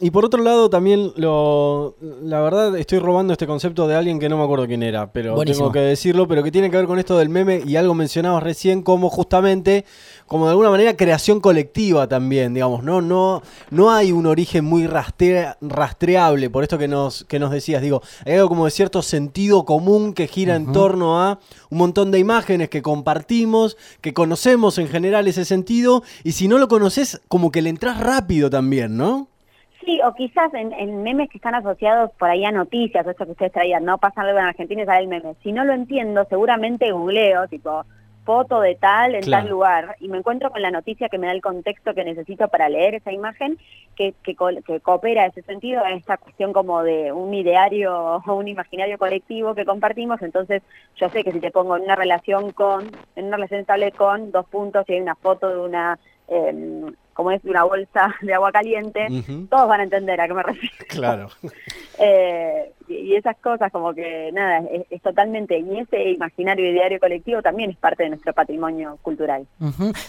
y 0.00 0.10
por 0.10 0.24
otro 0.24 0.42
lado 0.42 0.68
también 0.70 1.12
lo 1.16 1.96
la 2.22 2.40
verdad 2.40 2.76
estoy 2.76 2.98
robando 2.98 3.32
este 3.32 3.46
concepto 3.46 3.86
de 3.88 3.94
alguien 3.96 4.18
que 4.18 4.28
no 4.28 4.36
me 4.36 4.44
acuerdo 4.44 4.66
quién 4.66 4.82
era, 4.82 5.12
pero 5.12 5.34
Buenísimo. 5.34 5.66
tengo 5.66 5.72
que 5.72 5.80
decirlo, 5.80 6.28
pero 6.28 6.42
que 6.42 6.50
tiene 6.52 6.70
que 6.70 6.76
ver 6.76 6.86
con 6.86 6.98
esto 6.98 7.16
del 7.18 7.28
meme 7.28 7.62
y 7.66 7.76
algo 7.76 7.94
mencionabas 7.94 8.42
recién 8.42 8.82
como 8.82 9.08
justamente 9.10 9.84
como 10.26 10.44
de 10.44 10.50
alguna 10.50 10.68
manera 10.68 10.94
creación 10.94 11.40
colectiva 11.40 12.06
también, 12.06 12.52
digamos, 12.52 12.84
no 12.84 13.00
no 13.00 13.42
no 13.70 13.90
hay 13.90 14.12
un 14.12 14.26
origen 14.26 14.64
muy 14.64 14.86
rastre- 14.86 15.56
rastreable, 15.62 16.50
por 16.50 16.62
esto 16.64 16.76
que 16.76 16.86
nos 16.88 17.24
que 17.24 17.38
nos 17.38 17.50
decías, 17.50 17.80
digo, 17.80 18.02
hay 18.26 18.34
algo 18.34 18.48
como 18.48 18.66
de 18.66 18.70
cierto 18.70 19.00
sentido 19.02 19.64
común 19.64 20.12
que 20.12 20.26
gira 20.26 20.54
en 20.56 20.72
torno 20.72 21.20
a 21.22 21.38
un 21.70 21.78
montón 21.78 22.10
de 22.10 22.18
imágenes 22.18 22.68
que 22.68 22.82
compartimos, 22.82 23.76
que 24.02 24.12
conocemos 24.12 24.76
en 24.78 24.88
general 24.88 25.26
ese 25.28 25.44
sentido, 25.46 26.02
y 26.24 26.32
si 26.32 26.46
no 26.48 26.58
lo 26.58 26.68
conoces, 26.68 27.20
como 27.28 27.37
que 27.50 27.62
le 27.62 27.70
entras 27.70 28.00
rápido 28.00 28.50
también, 28.50 28.96
¿no? 28.96 29.28
Sí, 29.84 30.00
o 30.04 30.12
quizás 30.14 30.52
en, 30.54 30.72
en 30.72 31.02
memes 31.02 31.30
que 31.30 31.38
están 31.38 31.54
asociados 31.54 32.10
por 32.18 32.28
ahí 32.28 32.44
a 32.44 32.50
noticias, 32.50 33.06
o 33.06 33.10
esto 33.10 33.24
que 33.24 33.32
ustedes 33.32 33.52
traían, 33.52 33.84
no 33.84 33.96
pasa 33.98 34.20
algo 34.22 34.38
en 34.38 34.44
Argentina 34.44 34.82
y 34.82 34.86
sale 34.86 35.00
el 35.00 35.08
meme. 35.08 35.34
Si 35.42 35.52
no 35.52 35.64
lo 35.64 35.72
entiendo, 35.72 36.26
seguramente 36.28 36.90
googleo, 36.92 37.46
tipo, 37.48 37.84
foto 38.24 38.60
de 38.60 38.74
tal 38.74 39.14
en 39.14 39.22
Claro. 39.22 39.44
tal 39.44 39.50
lugar, 39.50 39.96
y 40.00 40.08
me 40.08 40.18
encuentro 40.18 40.50
con 40.50 40.60
la 40.60 40.70
noticia 40.70 41.08
que 41.08 41.16
me 41.16 41.28
da 41.28 41.32
el 41.32 41.40
contexto 41.40 41.94
que 41.94 42.04
necesito 42.04 42.48
para 42.48 42.68
leer 42.68 42.96
esa 42.96 43.10
imagen, 43.10 43.56
que, 43.96 44.12
que, 44.22 44.36
que 44.66 44.80
coopera 44.80 45.24
en 45.24 45.30
ese 45.30 45.40
sentido 45.42 45.82
a 45.82 45.92
esta 45.92 46.18
cuestión 46.18 46.52
como 46.52 46.82
de 46.82 47.10
un 47.10 47.32
ideario 47.32 48.20
o 48.26 48.34
un 48.34 48.46
imaginario 48.48 48.98
colectivo 48.98 49.54
que 49.54 49.64
compartimos, 49.64 50.20
entonces 50.20 50.62
yo 50.96 51.08
sé 51.08 51.24
que 51.24 51.32
si 51.32 51.40
te 51.40 51.50
pongo 51.50 51.78
en 51.78 51.84
una 51.84 51.96
relación 51.96 52.52
con, 52.52 52.90
en 53.16 53.24
una 53.26 53.36
relación 53.36 53.60
estable 53.60 53.92
con 53.92 54.30
dos 54.30 54.44
puntos 54.48 54.84
y 54.88 54.92
hay 54.92 55.00
una 55.00 55.14
foto 55.14 55.48
de 55.48 55.60
una, 55.60 55.98
eh, 56.28 56.84
como 57.18 57.32
es, 57.32 57.42
de 57.42 57.50
una 57.50 57.64
bolsa 57.64 58.14
de 58.22 58.32
agua 58.32 58.52
caliente, 58.52 59.08
todos 59.50 59.68
van 59.68 59.80
a 59.80 59.82
entender 59.82 60.20
a 60.20 60.28
qué 60.28 60.34
me 60.34 60.42
refiero. 60.44 60.76
Claro. 60.88 61.28
Eh, 62.00 62.70
y, 62.86 63.16
esas 63.16 63.36
cosas 63.38 63.72
como 63.72 63.92
que 63.92 64.30
nada, 64.32 64.62
es, 64.72 64.82
es 64.88 65.02
totalmente, 65.02 65.58
y 65.58 65.80
ese 65.80 66.10
imaginario 66.10 66.70
ideario 66.70 67.00
colectivo 67.00 67.42
también 67.42 67.70
es 67.70 67.76
parte 67.76 68.04
de 68.04 68.10
nuestro 68.10 68.32
patrimonio 68.32 69.00
cultural. 69.02 69.48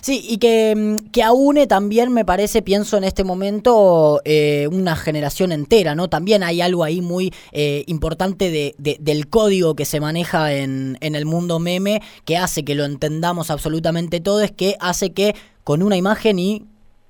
Sí, 0.01 0.23
y 0.29 0.37
que, 0.37 0.75
mm, 0.77 1.09
que 1.09 1.23
aúne 1.23 1.65
también, 1.65 2.13
me 2.13 2.25
parece, 2.25 2.61
pienso 2.61 2.95
en 2.97 3.05
este 3.05 3.23
momento, 3.23 4.21
eh, 4.23 4.67
una 4.71 4.95
generación 4.95 5.51
entera, 5.51 5.95
¿no? 5.95 6.09
También 6.09 6.43
hay 6.43 6.61
algo 6.61 6.83
ahí 6.83 7.01
muy 7.01 7.33
eh, 7.53 7.85
importante 7.87 8.51
de, 8.51 8.75
de- 8.77 8.97
del 8.99 9.27
código 9.27 9.73
que 9.75 9.85
se 9.85 9.99
maneja 9.99 10.53
en, 10.53 10.99
en 11.01 11.15
el 11.15 11.25
mundo 11.25 11.57
meme, 11.57 12.03
que 12.23 12.37
hace 12.37 12.63
que 12.63 12.75
lo 12.75 12.85
entendamos 12.85 13.49
absolutamente 13.49 14.19
todo, 14.19 14.41
es 14.41 14.51
que 14.51 14.75
hace 14.79 15.11
que 15.11 15.33
con 15.63 15.81
una 15.83 15.97
imagen 15.97 16.37
y 16.39 16.65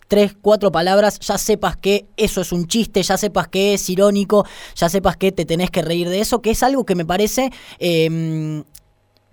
tres, 0.10 0.36
cuatro 0.42 0.74
palabras, 0.74 1.20
ya 1.20 1.38
sepas 1.38 1.78
que 1.78 2.08
eso 2.18 2.42
es 2.42 2.52
un 2.52 2.68
chiste, 2.68 3.02
ya 3.02 3.16
sepas 3.16 3.48
que 3.48 3.76
es 3.76 3.90
irónico, 3.90 4.46
ya 4.76 4.90
sepas 4.90 5.16
que 5.16 5.32
te 5.32 5.46
tenés 5.46 5.72
que 5.72 5.82
reír 5.82 6.10
de 6.10 6.20
eso, 6.20 6.42
que 6.42 6.50
es 6.52 6.64
algo 6.64 6.86
que 6.86 6.96
me 6.96 7.06
parece 7.06 7.52
eh, 7.80 8.64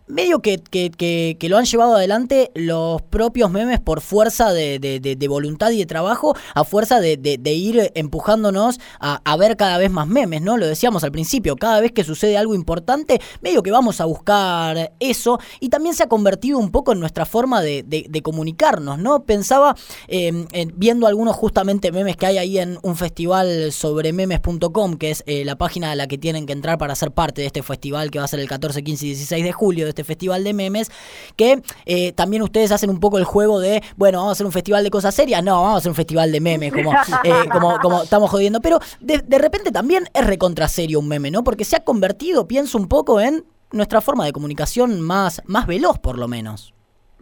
medio 0.06 0.40
que, 0.40 0.58
que- 0.58 0.90
que- 0.90 1.48
lo 1.48 1.58
han 1.58 1.64
llevado 1.64 1.94
adelante 1.96 2.50
los 2.54 3.02
propios 3.02 3.50
memes 3.50 3.80
por 3.80 4.00
fuerza 4.00 4.52
de, 4.52 4.78
de- 4.78 5.28
voluntad 5.28 5.70
y 5.70 5.78
de 5.78 5.86
trabajo, 5.86 6.36
a 6.54 6.64
fuerza 6.64 7.00
de, 7.00 7.18
ir 7.52 7.90
empujándonos 7.94 8.78
a, 9.00 9.36
ver 9.36 9.56
cada 9.56 9.78
vez 9.78 9.90
más 9.90 10.06
memes, 10.06 10.40
¿no? 10.42 10.56
Lo 10.56 10.66
decíamos 10.66 11.04
al 11.04 11.12
principio, 11.12 11.56
cada 11.56 11.80
vez 11.80 11.92
que 11.92 12.04
sucede 12.04 12.36
algo 12.36 12.54
importante, 12.54 13.20
medio 13.40 13.62
que 13.62 13.70
vamos 13.70 14.00
a 14.00 14.04
buscar 14.04 14.92
eso, 15.00 15.38
y 15.60 15.68
también 15.68 15.94
se 15.94 16.04
ha 16.04 16.08
convertido 16.08 16.58
un 16.58 16.70
poco 16.70 16.92
en 16.92 17.00
nuestra 17.00 17.26
forma 17.26 17.60
de, 17.62 17.84
comunicarnos, 18.22 18.98
¿no? 18.98 19.24
Pensaba, 19.24 19.76
en- 20.08 20.46
viendo 20.76 21.06
algunos 21.06 21.36
justamente 21.36 21.92
memes 21.92 22.16
que 22.16 22.26
hay 22.26 22.38
ahí 22.38 22.58
en 22.58 22.78
un 22.82 22.96
festival 22.96 23.72
sobre 23.72 24.12
memes.com, 24.12 24.96
que 24.96 25.10
es 25.10 25.22
eh, 25.26 25.44
la 25.44 25.56
página 25.56 25.90
a 25.90 25.94
la 25.96 26.06
que 26.06 26.18
tienen 26.18 26.46
que 26.46 26.52
entrar 26.52 26.78
para 26.78 26.94
ser 26.94 27.10
parte 27.12 27.40
de 27.42 27.46
este 27.48 27.62
festival 27.62 28.10
que 28.10 28.18
va 28.18 28.24
a 28.24 28.28
ser 28.28 28.40
el 28.40 28.48
14, 28.48 28.82
15 28.82 29.04
y 29.06 29.08
16 29.10 29.44
de 29.44 29.52
julio 29.52 29.84
de 29.86 29.95
este 29.96 30.04
festival 30.04 30.44
de 30.44 30.52
memes, 30.52 30.90
que 31.36 31.62
eh, 31.86 32.12
también 32.12 32.42
ustedes 32.42 32.70
hacen 32.70 32.90
un 32.90 33.00
poco 33.00 33.16
el 33.16 33.24
juego 33.24 33.60
de, 33.60 33.82
bueno, 33.96 34.18
vamos 34.18 34.30
a 34.30 34.32
hacer 34.32 34.46
un 34.46 34.52
festival 34.52 34.84
de 34.84 34.90
cosas 34.90 35.14
serias, 35.14 35.42
no, 35.42 35.62
vamos 35.62 35.74
a 35.74 35.78
hacer 35.78 35.90
un 35.90 35.96
festival 35.96 36.30
de 36.30 36.40
memes, 36.40 36.72
como, 36.72 36.92
eh, 37.24 37.48
como, 37.50 37.78
como 37.80 38.02
estamos 38.02 38.30
jodiendo, 38.30 38.60
pero 38.60 38.78
de, 39.00 39.18
de 39.18 39.38
repente 39.38 39.72
también 39.72 40.04
es 40.12 40.26
recontra 40.26 40.68
serio 40.68 41.00
un 41.00 41.08
meme, 41.08 41.30
¿no? 41.30 41.42
Porque 41.42 41.64
se 41.64 41.76
ha 41.76 41.84
convertido, 41.84 42.46
pienso 42.46 42.76
un 42.76 42.88
poco, 42.88 43.20
en 43.20 43.44
nuestra 43.72 44.00
forma 44.02 44.24
de 44.26 44.32
comunicación 44.32 45.00
más, 45.00 45.42
más 45.46 45.66
veloz, 45.66 45.98
por 45.98 46.18
lo 46.18 46.28
menos. 46.28 46.74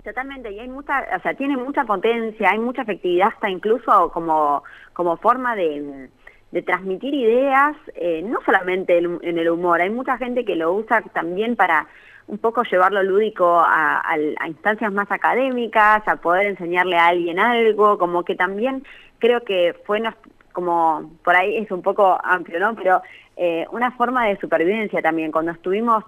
Totalmente, 0.03 0.53
y 0.53 0.59
hay 0.59 0.69
mucha, 0.69 1.05
o 1.17 1.23
sea, 1.23 1.35
tiene 1.35 1.57
mucha 1.57 1.85
potencia, 1.85 2.51
hay 2.51 2.59
mucha 2.59 2.83
efectividad 2.83 3.29
hasta 3.29 3.49
incluso 3.49 4.11
como, 4.13 4.63
como 4.93 5.17
forma 5.17 5.55
de, 5.55 6.11
de 6.55 6.63
transmitir 6.63 7.13
ideas, 7.13 7.77
eh, 7.97 8.23
no 8.25 8.39
solamente 8.47 8.97
en 8.99 9.39
el 9.39 9.51
humor, 9.51 9.81
hay 9.81 9.91
mucha 9.91 10.17
gente 10.19 10.45
que 10.45 10.55
lo 10.55 10.73
usa 10.73 11.03
también 11.13 11.57
para 11.57 11.89
un 12.29 12.39
poco 12.39 12.63
llevarlo 12.63 13.03
lúdico 13.03 13.45
a 13.67 14.47
instancias 14.47 14.93
más 14.93 15.11
académicas, 15.11 16.07
a 16.07 16.17
poder 16.17 16.47
enseñarle 16.47 16.97
a 16.97 17.09
alguien 17.09 17.41
algo, 17.41 17.99
como 17.99 18.23
que 18.25 18.37
también 18.37 18.85
creo 19.19 19.41
que 19.43 19.75
fue 19.85 19.99
nos- 19.99 20.15
como, 20.53 21.11
por 21.25 21.35
ahí 21.35 21.57
es 21.57 21.71
un 21.73 21.83
poco 21.83 22.17
amplio, 22.23 22.61
¿no? 22.61 22.77
Pero 22.77 23.03
eh, 23.37 23.67
una 23.73 23.91
forma 23.91 24.27
de 24.29 24.37
supervivencia 24.39 25.03
también, 25.03 25.33
cuando 25.33 25.51
estuvimos 25.51 26.05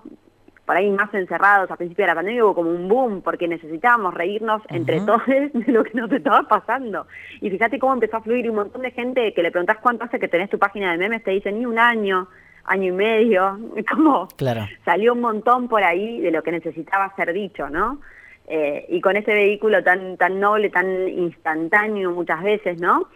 por 0.66 0.76
ahí 0.76 0.90
más 0.90 1.12
encerrados 1.14 1.70
a 1.70 1.76
principio 1.76 2.02
de 2.04 2.08
la 2.08 2.14
pandemia 2.16 2.44
hubo 2.44 2.56
como 2.56 2.70
un 2.70 2.88
boom 2.88 3.22
porque 3.22 3.46
necesitábamos 3.48 4.12
reírnos 4.14 4.60
entre 4.68 5.00
todos 5.00 5.24
de 5.26 5.50
lo 5.72 5.84
que 5.84 5.94
nos 5.96 6.10
estaba 6.12 6.42
pasando. 6.42 7.06
Y 7.40 7.48
fíjate 7.50 7.78
cómo 7.78 7.94
empezó 7.94 8.16
a 8.16 8.20
fluir 8.22 8.50
un 8.50 8.56
montón 8.56 8.82
de 8.82 8.90
gente 8.90 9.32
que 9.32 9.42
le 9.42 9.52
preguntás 9.52 9.78
cuánto 9.78 10.04
hace 10.04 10.18
que 10.18 10.28
tenés 10.28 10.50
tu 10.50 10.58
página 10.58 10.90
de 10.92 10.98
memes, 10.98 11.22
te 11.22 11.30
dicen 11.30 11.58
ni 11.58 11.66
un 11.66 11.78
año, 11.78 12.28
año 12.64 12.88
y 12.88 12.92
medio, 12.92 13.58
como 13.90 14.26
Claro. 14.36 14.66
salió 14.84 15.12
un 15.12 15.20
montón 15.20 15.68
por 15.68 15.84
ahí 15.84 16.20
de 16.20 16.32
lo 16.32 16.42
que 16.42 16.50
necesitaba 16.52 17.14
ser 17.14 17.32
dicho, 17.32 17.70
¿no? 17.70 18.00
Eh, 18.48 18.86
y 18.90 19.00
con 19.00 19.16
ese 19.16 19.32
vehículo 19.32 19.82
tan 19.82 20.16
tan 20.16 20.38
noble, 20.40 20.70
tan 20.70 21.08
instantáneo 21.08 22.10
muchas 22.12 22.42
veces, 22.42 22.80
¿no? 22.80 23.08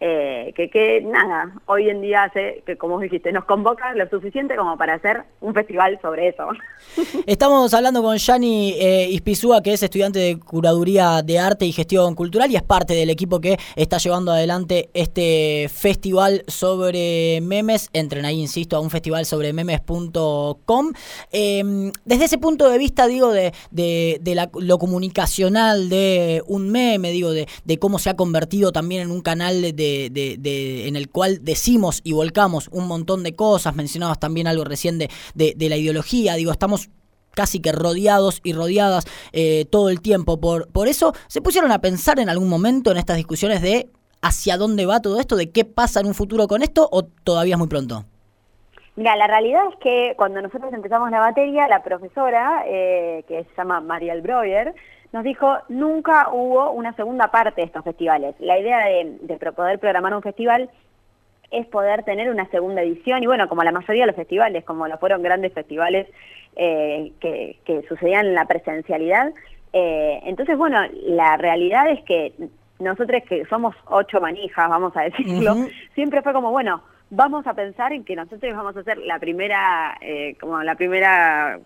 Eh, 0.00 0.52
que, 0.54 1.00
nada, 1.04 1.52
hoy 1.66 1.88
en 1.90 2.00
día 2.00 2.24
hace 2.24 2.62
que, 2.64 2.76
como 2.76 3.00
dijiste, 3.00 3.32
nos 3.32 3.44
convoca 3.46 3.92
lo 3.94 4.08
suficiente 4.08 4.54
como 4.56 4.76
para 4.78 4.94
hacer 4.94 5.24
un 5.40 5.54
festival 5.54 5.98
sobre 6.00 6.28
eso. 6.28 6.46
Estamos 7.26 7.74
hablando 7.74 8.02
con 8.02 8.16
Yani 8.16 8.74
eh, 8.78 9.08
Ispizúa, 9.10 9.60
que 9.62 9.72
es 9.72 9.82
estudiante 9.82 10.18
de 10.20 10.38
Curaduría 10.38 11.22
de 11.22 11.38
Arte 11.40 11.64
y 11.66 11.72
Gestión 11.72 12.14
Cultural 12.14 12.50
y 12.50 12.56
es 12.56 12.62
parte 12.62 12.94
del 12.94 13.10
equipo 13.10 13.40
que 13.40 13.58
está 13.74 13.98
llevando 13.98 14.30
adelante 14.32 14.88
este 14.94 15.68
festival 15.68 16.44
sobre 16.46 17.40
memes. 17.42 17.90
Entren 17.92 18.24
ahí, 18.24 18.40
insisto, 18.40 18.76
a 18.76 18.80
un 18.80 18.90
festival 18.90 19.26
sobre 19.26 19.52
memes.com. 19.52 20.92
Eh, 21.32 21.90
desde 22.04 22.24
ese 22.24 22.38
punto 22.38 22.68
de 22.68 22.78
vista, 22.78 23.06
digo, 23.06 23.32
de, 23.32 23.52
de- 23.70 24.18
de 24.20 24.48
lo 24.60 24.78
comunicacional 24.78 25.88
de 25.88 26.42
un 26.46 26.70
meme, 26.70 27.10
digo, 27.10 27.32
de, 27.32 27.48
de 27.64 27.78
cómo 27.78 27.98
se 27.98 28.10
ha 28.10 28.16
convertido 28.16 28.72
también 28.72 29.02
en 29.02 29.10
un 29.10 29.20
canal 29.22 29.60
de, 29.62 29.72
de- 30.12 30.88
en 30.88 30.96
el 30.96 31.08
cual 31.08 31.40
decimos 31.42 32.00
y 32.04 32.12
volcamos 32.12 32.68
un 32.72 32.86
montón 32.86 33.22
de 33.22 33.34
cosas. 33.34 33.74
Mencionabas 33.74 34.18
también 34.20 34.46
algo 34.46 34.64
recién 34.64 34.98
de 34.98 35.08
la 35.34 35.76
ideología. 35.76 36.34
Digo, 36.34 36.52
estamos 36.52 36.88
casi 37.38 37.60
que 37.60 37.70
rodeados 37.72 38.40
y 38.42 38.52
rodeadas 38.52 39.04
eh, 39.32 39.64
todo 39.70 39.90
el 39.90 40.00
tiempo. 40.00 40.40
Por, 40.40 40.68
por 40.72 40.88
eso, 40.88 41.14
¿se 41.28 41.40
pusieron 41.40 41.70
a 41.70 41.80
pensar 41.80 42.18
en 42.18 42.28
algún 42.28 42.48
momento 42.48 42.90
en 42.90 42.96
estas 42.96 43.16
discusiones 43.16 43.62
de 43.62 43.88
hacia 44.20 44.56
dónde 44.56 44.86
va 44.86 45.00
todo 45.00 45.20
esto, 45.20 45.36
de 45.36 45.50
qué 45.50 45.64
pasa 45.64 46.00
en 46.00 46.06
un 46.06 46.14
futuro 46.14 46.48
con 46.48 46.62
esto 46.62 46.88
o 46.90 47.04
todavía 47.04 47.54
es 47.54 47.58
muy 47.58 47.68
pronto? 47.68 48.06
Mira, 48.98 49.14
la 49.14 49.28
realidad 49.28 49.62
es 49.70 49.76
que 49.76 50.14
cuando 50.16 50.42
nosotros 50.42 50.72
empezamos 50.72 51.08
la 51.12 51.20
materia, 51.20 51.68
la 51.68 51.84
profesora, 51.84 52.64
eh, 52.66 53.22
que 53.28 53.44
se 53.44 53.50
llama 53.56 53.80
Mariel 53.80 54.22
Breuer, 54.22 54.74
nos 55.12 55.22
dijo, 55.22 55.56
nunca 55.68 56.30
hubo 56.32 56.72
una 56.72 56.92
segunda 56.94 57.30
parte 57.30 57.60
de 57.60 57.68
estos 57.68 57.84
festivales. 57.84 58.34
La 58.40 58.58
idea 58.58 58.86
de, 58.86 59.36
poder 59.54 59.78
programar 59.78 60.12
un 60.16 60.22
festival 60.22 60.68
es 61.52 61.64
poder 61.68 62.02
tener 62.02 62.28
una 62.28 62.50
segunda 62.50 62.82
edición, 62.82 63.22
y 63.22 63.28
bueno, 63.28 63.48
como 63.48 63.62
la 63.62 63.70
mayoría 63.70 64.02
de 64.02 64.08
los 64.08 64.16
festivales, 64.16 64.64
como 64.64 64.88
lo 64.88 64.98
fueron 64.98 65.22
grandes 65.22 65.52
festivales 65.52 66.08
eh, 66.56 67.12
que, 67.20 67.56
que 67.64 67.86
sucedían 67.86 68.26
en 68.26 68.34
la 68.34 68.46
presencialidad, 68.46 69.32
eh, 69.74 70.22
entonces, 70.24 70.58
bueno, 70.58 70.80
la 71.04 71.36
realidad 71.36 71.88
es 71.88 72.02
que 72.02 72.32
nosotros 72.80 73.22
que 73.28 73.44
somos 73.44 73.76
ocho 73.86 74.20
manijas, 74.20 74.68
vamos 74.68 74.96
a 74.96 75.02
decirlo, 75.02 75.54
siempre 75.94 76.20
fue 76.20 76.32
como, 76.32 76.50
bueno, 76.50 76.82
vamos 77.10 77.46
a 77.46 77.54
pensar 77.54 77.92
en 77.92 78.04
que 78.04 78.16
nosotros 78.16 78.54
vamos 78.54 78.76
a 78.76 78.80
hacer 78.80 78.98
la 78.98 79.18
primera, 79.18 79.96
eh, 80.00 80.36
como 80.40 80.62
la 80.62 80.74
primera, 80.74 81.58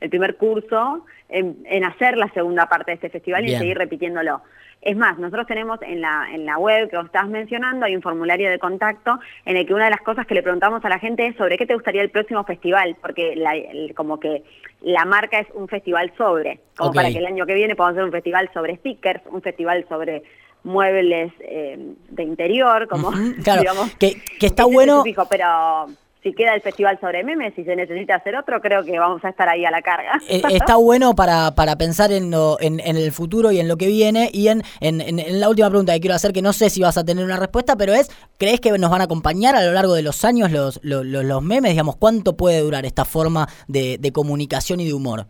el 0.00 0.10
primer 0.10 0.36
curso 0.36 1.04
en, 1.28 1.58
en 1.66 1.84
hacer 1.84 2.16
la 2.16 2.28
segunda 2.32 2.66
parte 2.66 2.92
de 2.92 2.94
este 2.96 3.10
festival 3.10 3.42
y 3.44 3.48
Bien. 3.48 3.58
seguir 3.60 3.78
repitiéndolo. 3.78 4.42
Es 4.80 4.96
más, 4.96 5.18
nosotros 5.18 5.44
tenemos 5.48 5.82
en 5.82 6.00
la, 6.00 6.28
en 6.32 6.46
la 6.46 6.56
web 6.56 6.88
que 6.88 6.96
vos 6.96 7.06
estabas 7.06 7.28
mencionando, 7.28 7.84
hay 7.84 7.96
un 7.96 8.00
formulario 8.02 8.48
de 8.48 8.60
contacto 8.60 9.18
en 9.44 9.56
el 9.56 9.66
que 9.66 9.74
una 9.74 9.86
de 9.86 9.90
las 9.90 10.00
cosas 10.02 10.24
que 10.24 10.34
le 10.34 10.42
preguntamos 10.42 10.84
a 10.84 10.88
la 10.88 11.00
gente 11.00 11.26
es 11.26 11.34
sobre 11.36 11.58
qué 11.58 11.66
te 11.66 11.74
gustaría 11.74 12.00
el 12.00 12.10
próximo 12.10 12.44
festival, 12.44 12.96
porque 13.02 13.34
la- 13.34 13.56
el- 13.56 13.92
como 13.96 14.20
que 14.20 14.44
la 14.80 15.04
marca 15.04 15.40
es 15.40 15.48
un 15.54 15.66
festival 15.66 16.12
sobre, 16.16 16.60
como 16.76 16.92
para 16.92 17.10
que 17.10 17.18
el 17.18 17.26
año 17.26 17.44
que 17.44 17.54
viene 17.54 17.74
podamos 17.74 17.96
hacer 17.96 18.04
un 18.04 18.12
festival 18.12 18.48
sobre 18.54 18.76
stickers, 18.76 19.20
un 19.26 19.42
festival 19.42 19.84
sobre 19.88 20.22
muebles 20.68 21.32
eh, 21.40 21.76
de 22.10 22.22
interior, 22.22 22.86
como 22.88 23.10
claro, 23.42 23.60
digamos. 23.62 23.90
que- 23.96 24.22
que 24.38 24.46
está 24.46 24.64
bueno- 24.66 25.02
fijo, 25.02 25.26
pero 25.28 25.86
si 26.22 26.32
queda 26.34 26.52
el 26.54 26.60
festival 26.60 26.98
sobre 27.00 27.22
memes, 27.22 27.54
si 27.54 27.62
se 27.64 27.76
necesita 27.76 28.16
hacer 28.16 28.36
otro, 28.36 28.60
creo 28.60 28.82
que 28.84 28.98
vamos 28.98 29.24
a 29.24 29.28
estar 29.28 29.48
ahí 29.48 29.64
a 29.64 29.70
la 29.70 29.80
carga. 29.82 30.18
Eh, 30.28 30.42
está 30.50 30.74
bueno 30.76 31.14
para, 31.14 31.54
para 31.54 31.76
pensar 31.78 32.10
en, 32.10 32.30
lo- 32.32 32.60
en, 32.60 32.80
en 32.80 32.96
el 32.96 33.12
futuro 33.12 33.52
y 33.52 33.60
en 33.60 33.68
lo 33.68 33.76
que 33.76 33.86
viene. 33.86 34.28
Y 34.32 34.48
en, 34.48 34.62
en, 34.80 35.40
la 35.40 35.48
última 35.48 35.68
pregunta 35.70 35.92
que 35.94 36.00
quiero 36.00 36.16
hacer, 36.16 36.32
que 36.32 36.42
no 36.42 36.52
sé 36.52 36.70
si 36.70 36.82
vas 36.82 36.98
a 36.98 37.04
tener 37.04 37.24
una 37.24 37.36
respuesta, 37.36 37.76
pero 37.76 37.94
es, 37.94 38.10
¿crees 38.36 38.60
que 38.60 38.76
nos 38.76 38.90
van 38.90 39.00
a 39.00 39.04
acompañar 39.04 39.54
a 39.54 39.64
lo 39.64 39.72
largo 39.72 39.94
de 39.94 40.02
los 40.02 40.24
años 40.24 40.50
los, 40.50 40.80
los, 40.82 41.06
los- 41.06 41.24
los 41.24 41.42
memes? 41.42 41.70
Digamos, 41.70 41.96
¿cuánto 41.96 42.36
puede 42.36 42.60
durar 42.60 42.84
esta 42.84 43.04
forma 43.04 43.48
de, 43.68 43.96
de 43.98 44.12
comunicación 44.12 44.80
y 44.80 44.86
de 44.86 44.94
humor? 44.94 45.26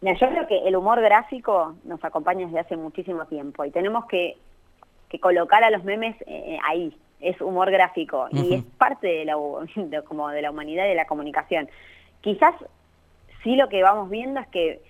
Mira, 0.00 0.16
yo 0.18 0.28
creo 0.28 0.46
que 0.46 0.66
el 0.66 0.76
humor 0.76 1.00
gráfico 1.00 1.76
nos 1.84 2.02
acompaña 2.04 2.46
desde 2.46 2.60
hace 2.60 2.76
muchísimo 2.76 3.26
tiempo 3.26 3.64
y 3.64 3.70
tenemos 3.70 4.06
que, 4.06 4.36
que 5.08 5.20
colocar 5.20 5.62
a 5.62 5.70
los 5.70 5.84
memes 5.84 6.16
eh, 6.26 6.58
ahí, 6.66 6.96
es 7.20 7.38
humor 7.42 7.70
gráfico 7.70 8.28
y 8.32 8.54
es 8.54 8.64
parte 8.78 9.06
de 9.06 9.24
la, 9.26 9.36
de, 9.76 10.02
como 10.04 10.28
de 10.30 10.42
la 10.42 10.50
humanidad 10.50 10.86
y 10.86 10.90
de 10.90 10.94
la 10.94 11.06
comunicación. 11.06 11.68
Quizás 12.22 12.54
sí 13.42 13.56
lo 13.56 13.68
que 13.68 13.82
vamos 13.82 14.08
viendo 14.08 14.40
es 14.40 14.48
que 14.48 14.80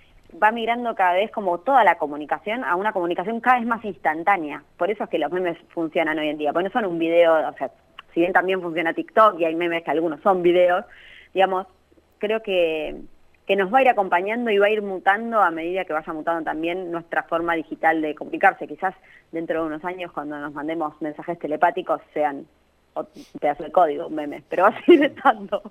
va 0.40 0.52
migrando 0.52 0.94
cada 0.94 1.14
vez 1.14 1.30
como 1.32 1.58
toda 1.58 1.82
la 1.82 1.98
comunicación 1.98 2.62
a 2.62 2.76
una 2.76 2.92
comunicación 2.92 3.40
cada 3.40 3.58
vez 3.58 3.66
más 3.66 3.84
instantánea. 3.84 4.62
Por 4.76 4.92
eso 4.92 5.04
es 5.04 5.10
que 5.10 5.18
los 5.18 5.32
memes 5.32 5.58
funcionan 5.70 6.20
hoy 6.20 6.28
en 6.28 6.38
día, 6.38 6.52
porque 6.52 6.68
no 6.68 6.72
son 6.72 6.86
un 6.86 7.00
video, 7.00 7.48
o 7.48 7.52
sea, 7.54 7.72
si 8.14 8.20
bien 8.20 8.32
también 8.32 8.60
funciona 8.62 8.94
TikTok 8.94 9.40
y 9.40 9.44
hay 9.44 9.56
memes 9.56 9.82
que 9.82 9.90
algunos 9.90 10.20
son 10.20 10.42
videos, 10.42 10.84
digamos, 11.34 11.66
creo 12.18 12.42
que, 12.42 12.96
que 13.50 13.56
nos 13.56 13.74
va 13.74 13.78
a 13.78 13.82
ir 13.82 13.88
acompañando 13.88 14.48
y 14.52 14.58
va 14.58 14.66
a 14.66 14.70
ir 14.70 14.80
mutando 14.80 15.40
a 15.40 15.50
medida 15.50 15.84
que 15.84 15.92
vaya 15.92 16.12
mutando 16.12 16.44
también 16.44 16.92
nuestra 16.92 17.24
forma 17.24 17.56
digital 17.56 18.00
de 18.00 18.14
comunicarse. 18.14 18.68
Quizás 18.68 18.94
dentro 19.32 19.62
de 19.62 19.66
unos 19.66 19.84
años 19.84 20.12
cuando 20.12 20.38
nos 20.38 20.54
mandemos 20.54 20.94
mensajes 21.02 21.36
telepáticos 21.36 22.00
sean 22.14 22.46
un 22.94 23.06
pedazo 23.40 23.64
de 23.64 23.72
código, 23.72 24.06
un 24.06 24.14
meme, 24.14 24.44
pero 24.48 24.62
va 24.62 24.68
a 24.68 24.84
seguir 24.84 25.02
estando. 25.02 25.64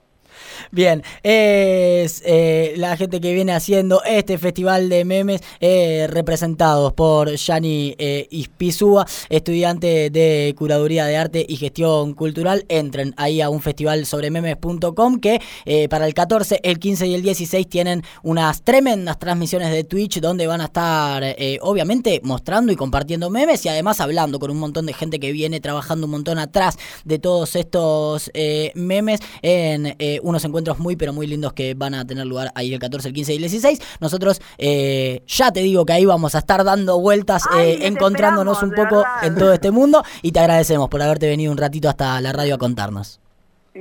Bien, 0.71 1.03
es 1.23 2.21
eh, 2.25 2.73
la 2.77 2.95
gente 2.95 3.19
que 3.19 3.33
viene 3.33 3.53
haciendo 3.53 4.03
este 4.03 4.37
festival 4.37 4.89
de 4.89 5.05
memes 5.05 5.41
eh, 5.59 6.07
representados 6.09 6.93
por 6.93 7.33
Yani 7.35 7.95
eh, 7.97 8.27
Ispizúa, 8.29 9.05
estudiante 9.29 10.09
de 10.09 10.53
Curaduría 10.57 11.05
de 11.05 11.17
Arte 11.17 11.45
y 11.47 11.55
Gestión 11.57 12.13
Cultural. 12.13 12.65
Entren 12.69 13.13
ahí 13.17 13.41
a 13.41 13.49
un 13.49 13.61
festival 13.61 14.05
sobre 14.05 14.31
memes.com 14.31 15.19
que 15.19 15.41
eh, 15.65 15.89
para 15.89 16.05
el 16.05 16.13
14, 16.13 16.59
el 16.63 16.79
15 16.79 17.07
y 17.07 17.15
el 17.15 17.21
16 17.21 17.67
tienen 17.67 18.03
unas 18.23 18.63
tremendas 18.63 19.17
transmisiones 19.17 19.71
de 19.71 19.83
Twitch 19.83 20.19
donde 20.19 20.47
van 20.47 20.61
a 20.61 20.65
estar 20.65 21.23
obviamente 21.61 22.21
mostrando 22.23 22.71
y 22.71 22.75
compartiendo 22.75 23.29
memes 23.29 23.65
y 23.65 23.69
además 23.69 23.99
hablando 24.01 24.39
con 24.39 24.51
un 24.51 24.59
montón 24.59 24.85
de 24.85 24.93
gente 24.93 25.19
que 25.19 25.31
viene 25.31 25.59
trabajando 25.59 26.05
un 26.05 26.11
montón 26.11 26.37
atrás 26.39 26.77
de 27.03 27.19
todos 27.19 27.55
estos 27.55 28.31
memes 28.75 29.19
en 29.41 29.95
eh, 30.19 30.21
unos 30.23 30.43
encuentros 30.45 30.79
muy 30.79 30.95
pero 30.95 31.13
muy 31.13 31.27
lindos 31.27 31.53
que 31.53 31.73
van 31.73 31.93
a 31.93 32.05
tener 32.05 32.25
lugar 32.25 32.51
ahí 32.55 32.73
el 32.73 32.79
14, 32.79 33.07
el 33.07 33.13
15 33.13 33.33
y 33.33 33.35
el 33.35 33.41
16. 33.41 33.79
Nosotros 33.99 34.41
eh, 34.57 35.23
ya 35.27 35.51
te 35.51 35.61
digo 35.61 35.85
que 35.85 35.93
ahí 35.93 36.05
vamos 36.05 36.35
a 36.35 36.39
estar 36.39 36.63
dando 36.63 36.99
vueltas, 36.99 37.43
Ay, 37.49 37.71
eh, 37.71 37.87
encontrándonos 37.87 38.61
un 38.63 38.71
poco 38.71 39.03
en 39.21 39.35
todo 39.35 39.53
este 39.53 39.71
mundo 39.71 40.03
y 40.21 40.31
te 40.31 40.39
agradecemos 40.39 40.89
por 40.89 41.01
haberte 41.01 41.27
venido 41.27 41.51
un 41.51 41.57
ratito 41.57 41.89
hasta 41.89 42.19
la 42.21 42.33
radio 42.33 42.55
a 42.55 42.57
contarnos. 42.57 43.19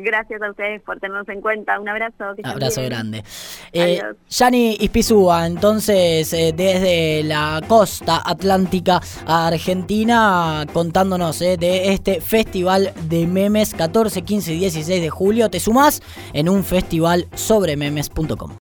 Gracias 0.03 0.43
a 0.43 0.51
ustedes 0.51 0.83
por 0.83 1.01
tenernos 1.01 1.29
en 1.29 1.41
cuenta. 1.41 1.79
Un 1.81 1.89
abrazo. 1.89 2.35
que 2.37 2.43
Abrazo 2.49 2.83
grande. 2.83 3.23
Eh. 3.73 4.01
Yani 4.29 4.77
Ispizúa, 4.81 5.47
entonces, 5.47 6.33
eh, 6.33 6.53
desde 6.57 7.23
la 7.25 7.61
costa 7.67 8.23
atlántica 8.25 9.01
argentina, 9.27 10.65
contándonos 10.73 11.41
eh, 11.43 11.57
de 11.57 11.93
este 11.93 12.21
festival 12.21 12.93
de 13.09 13.27
memes 13.27 13.75
14, 13.75 14.23
15 14.23 14.55
y 14.55 14.59
16 14.61 15.03
de 15.03 15.11
julio. 15.11 15.51
Te 15.51 15.61
sumás 15.61 16.03
en 16.33 16.49
un 16.49 16.65
festival 16.65 17.27
sobre 17.35 17.77
memes.com. 17.77 18.53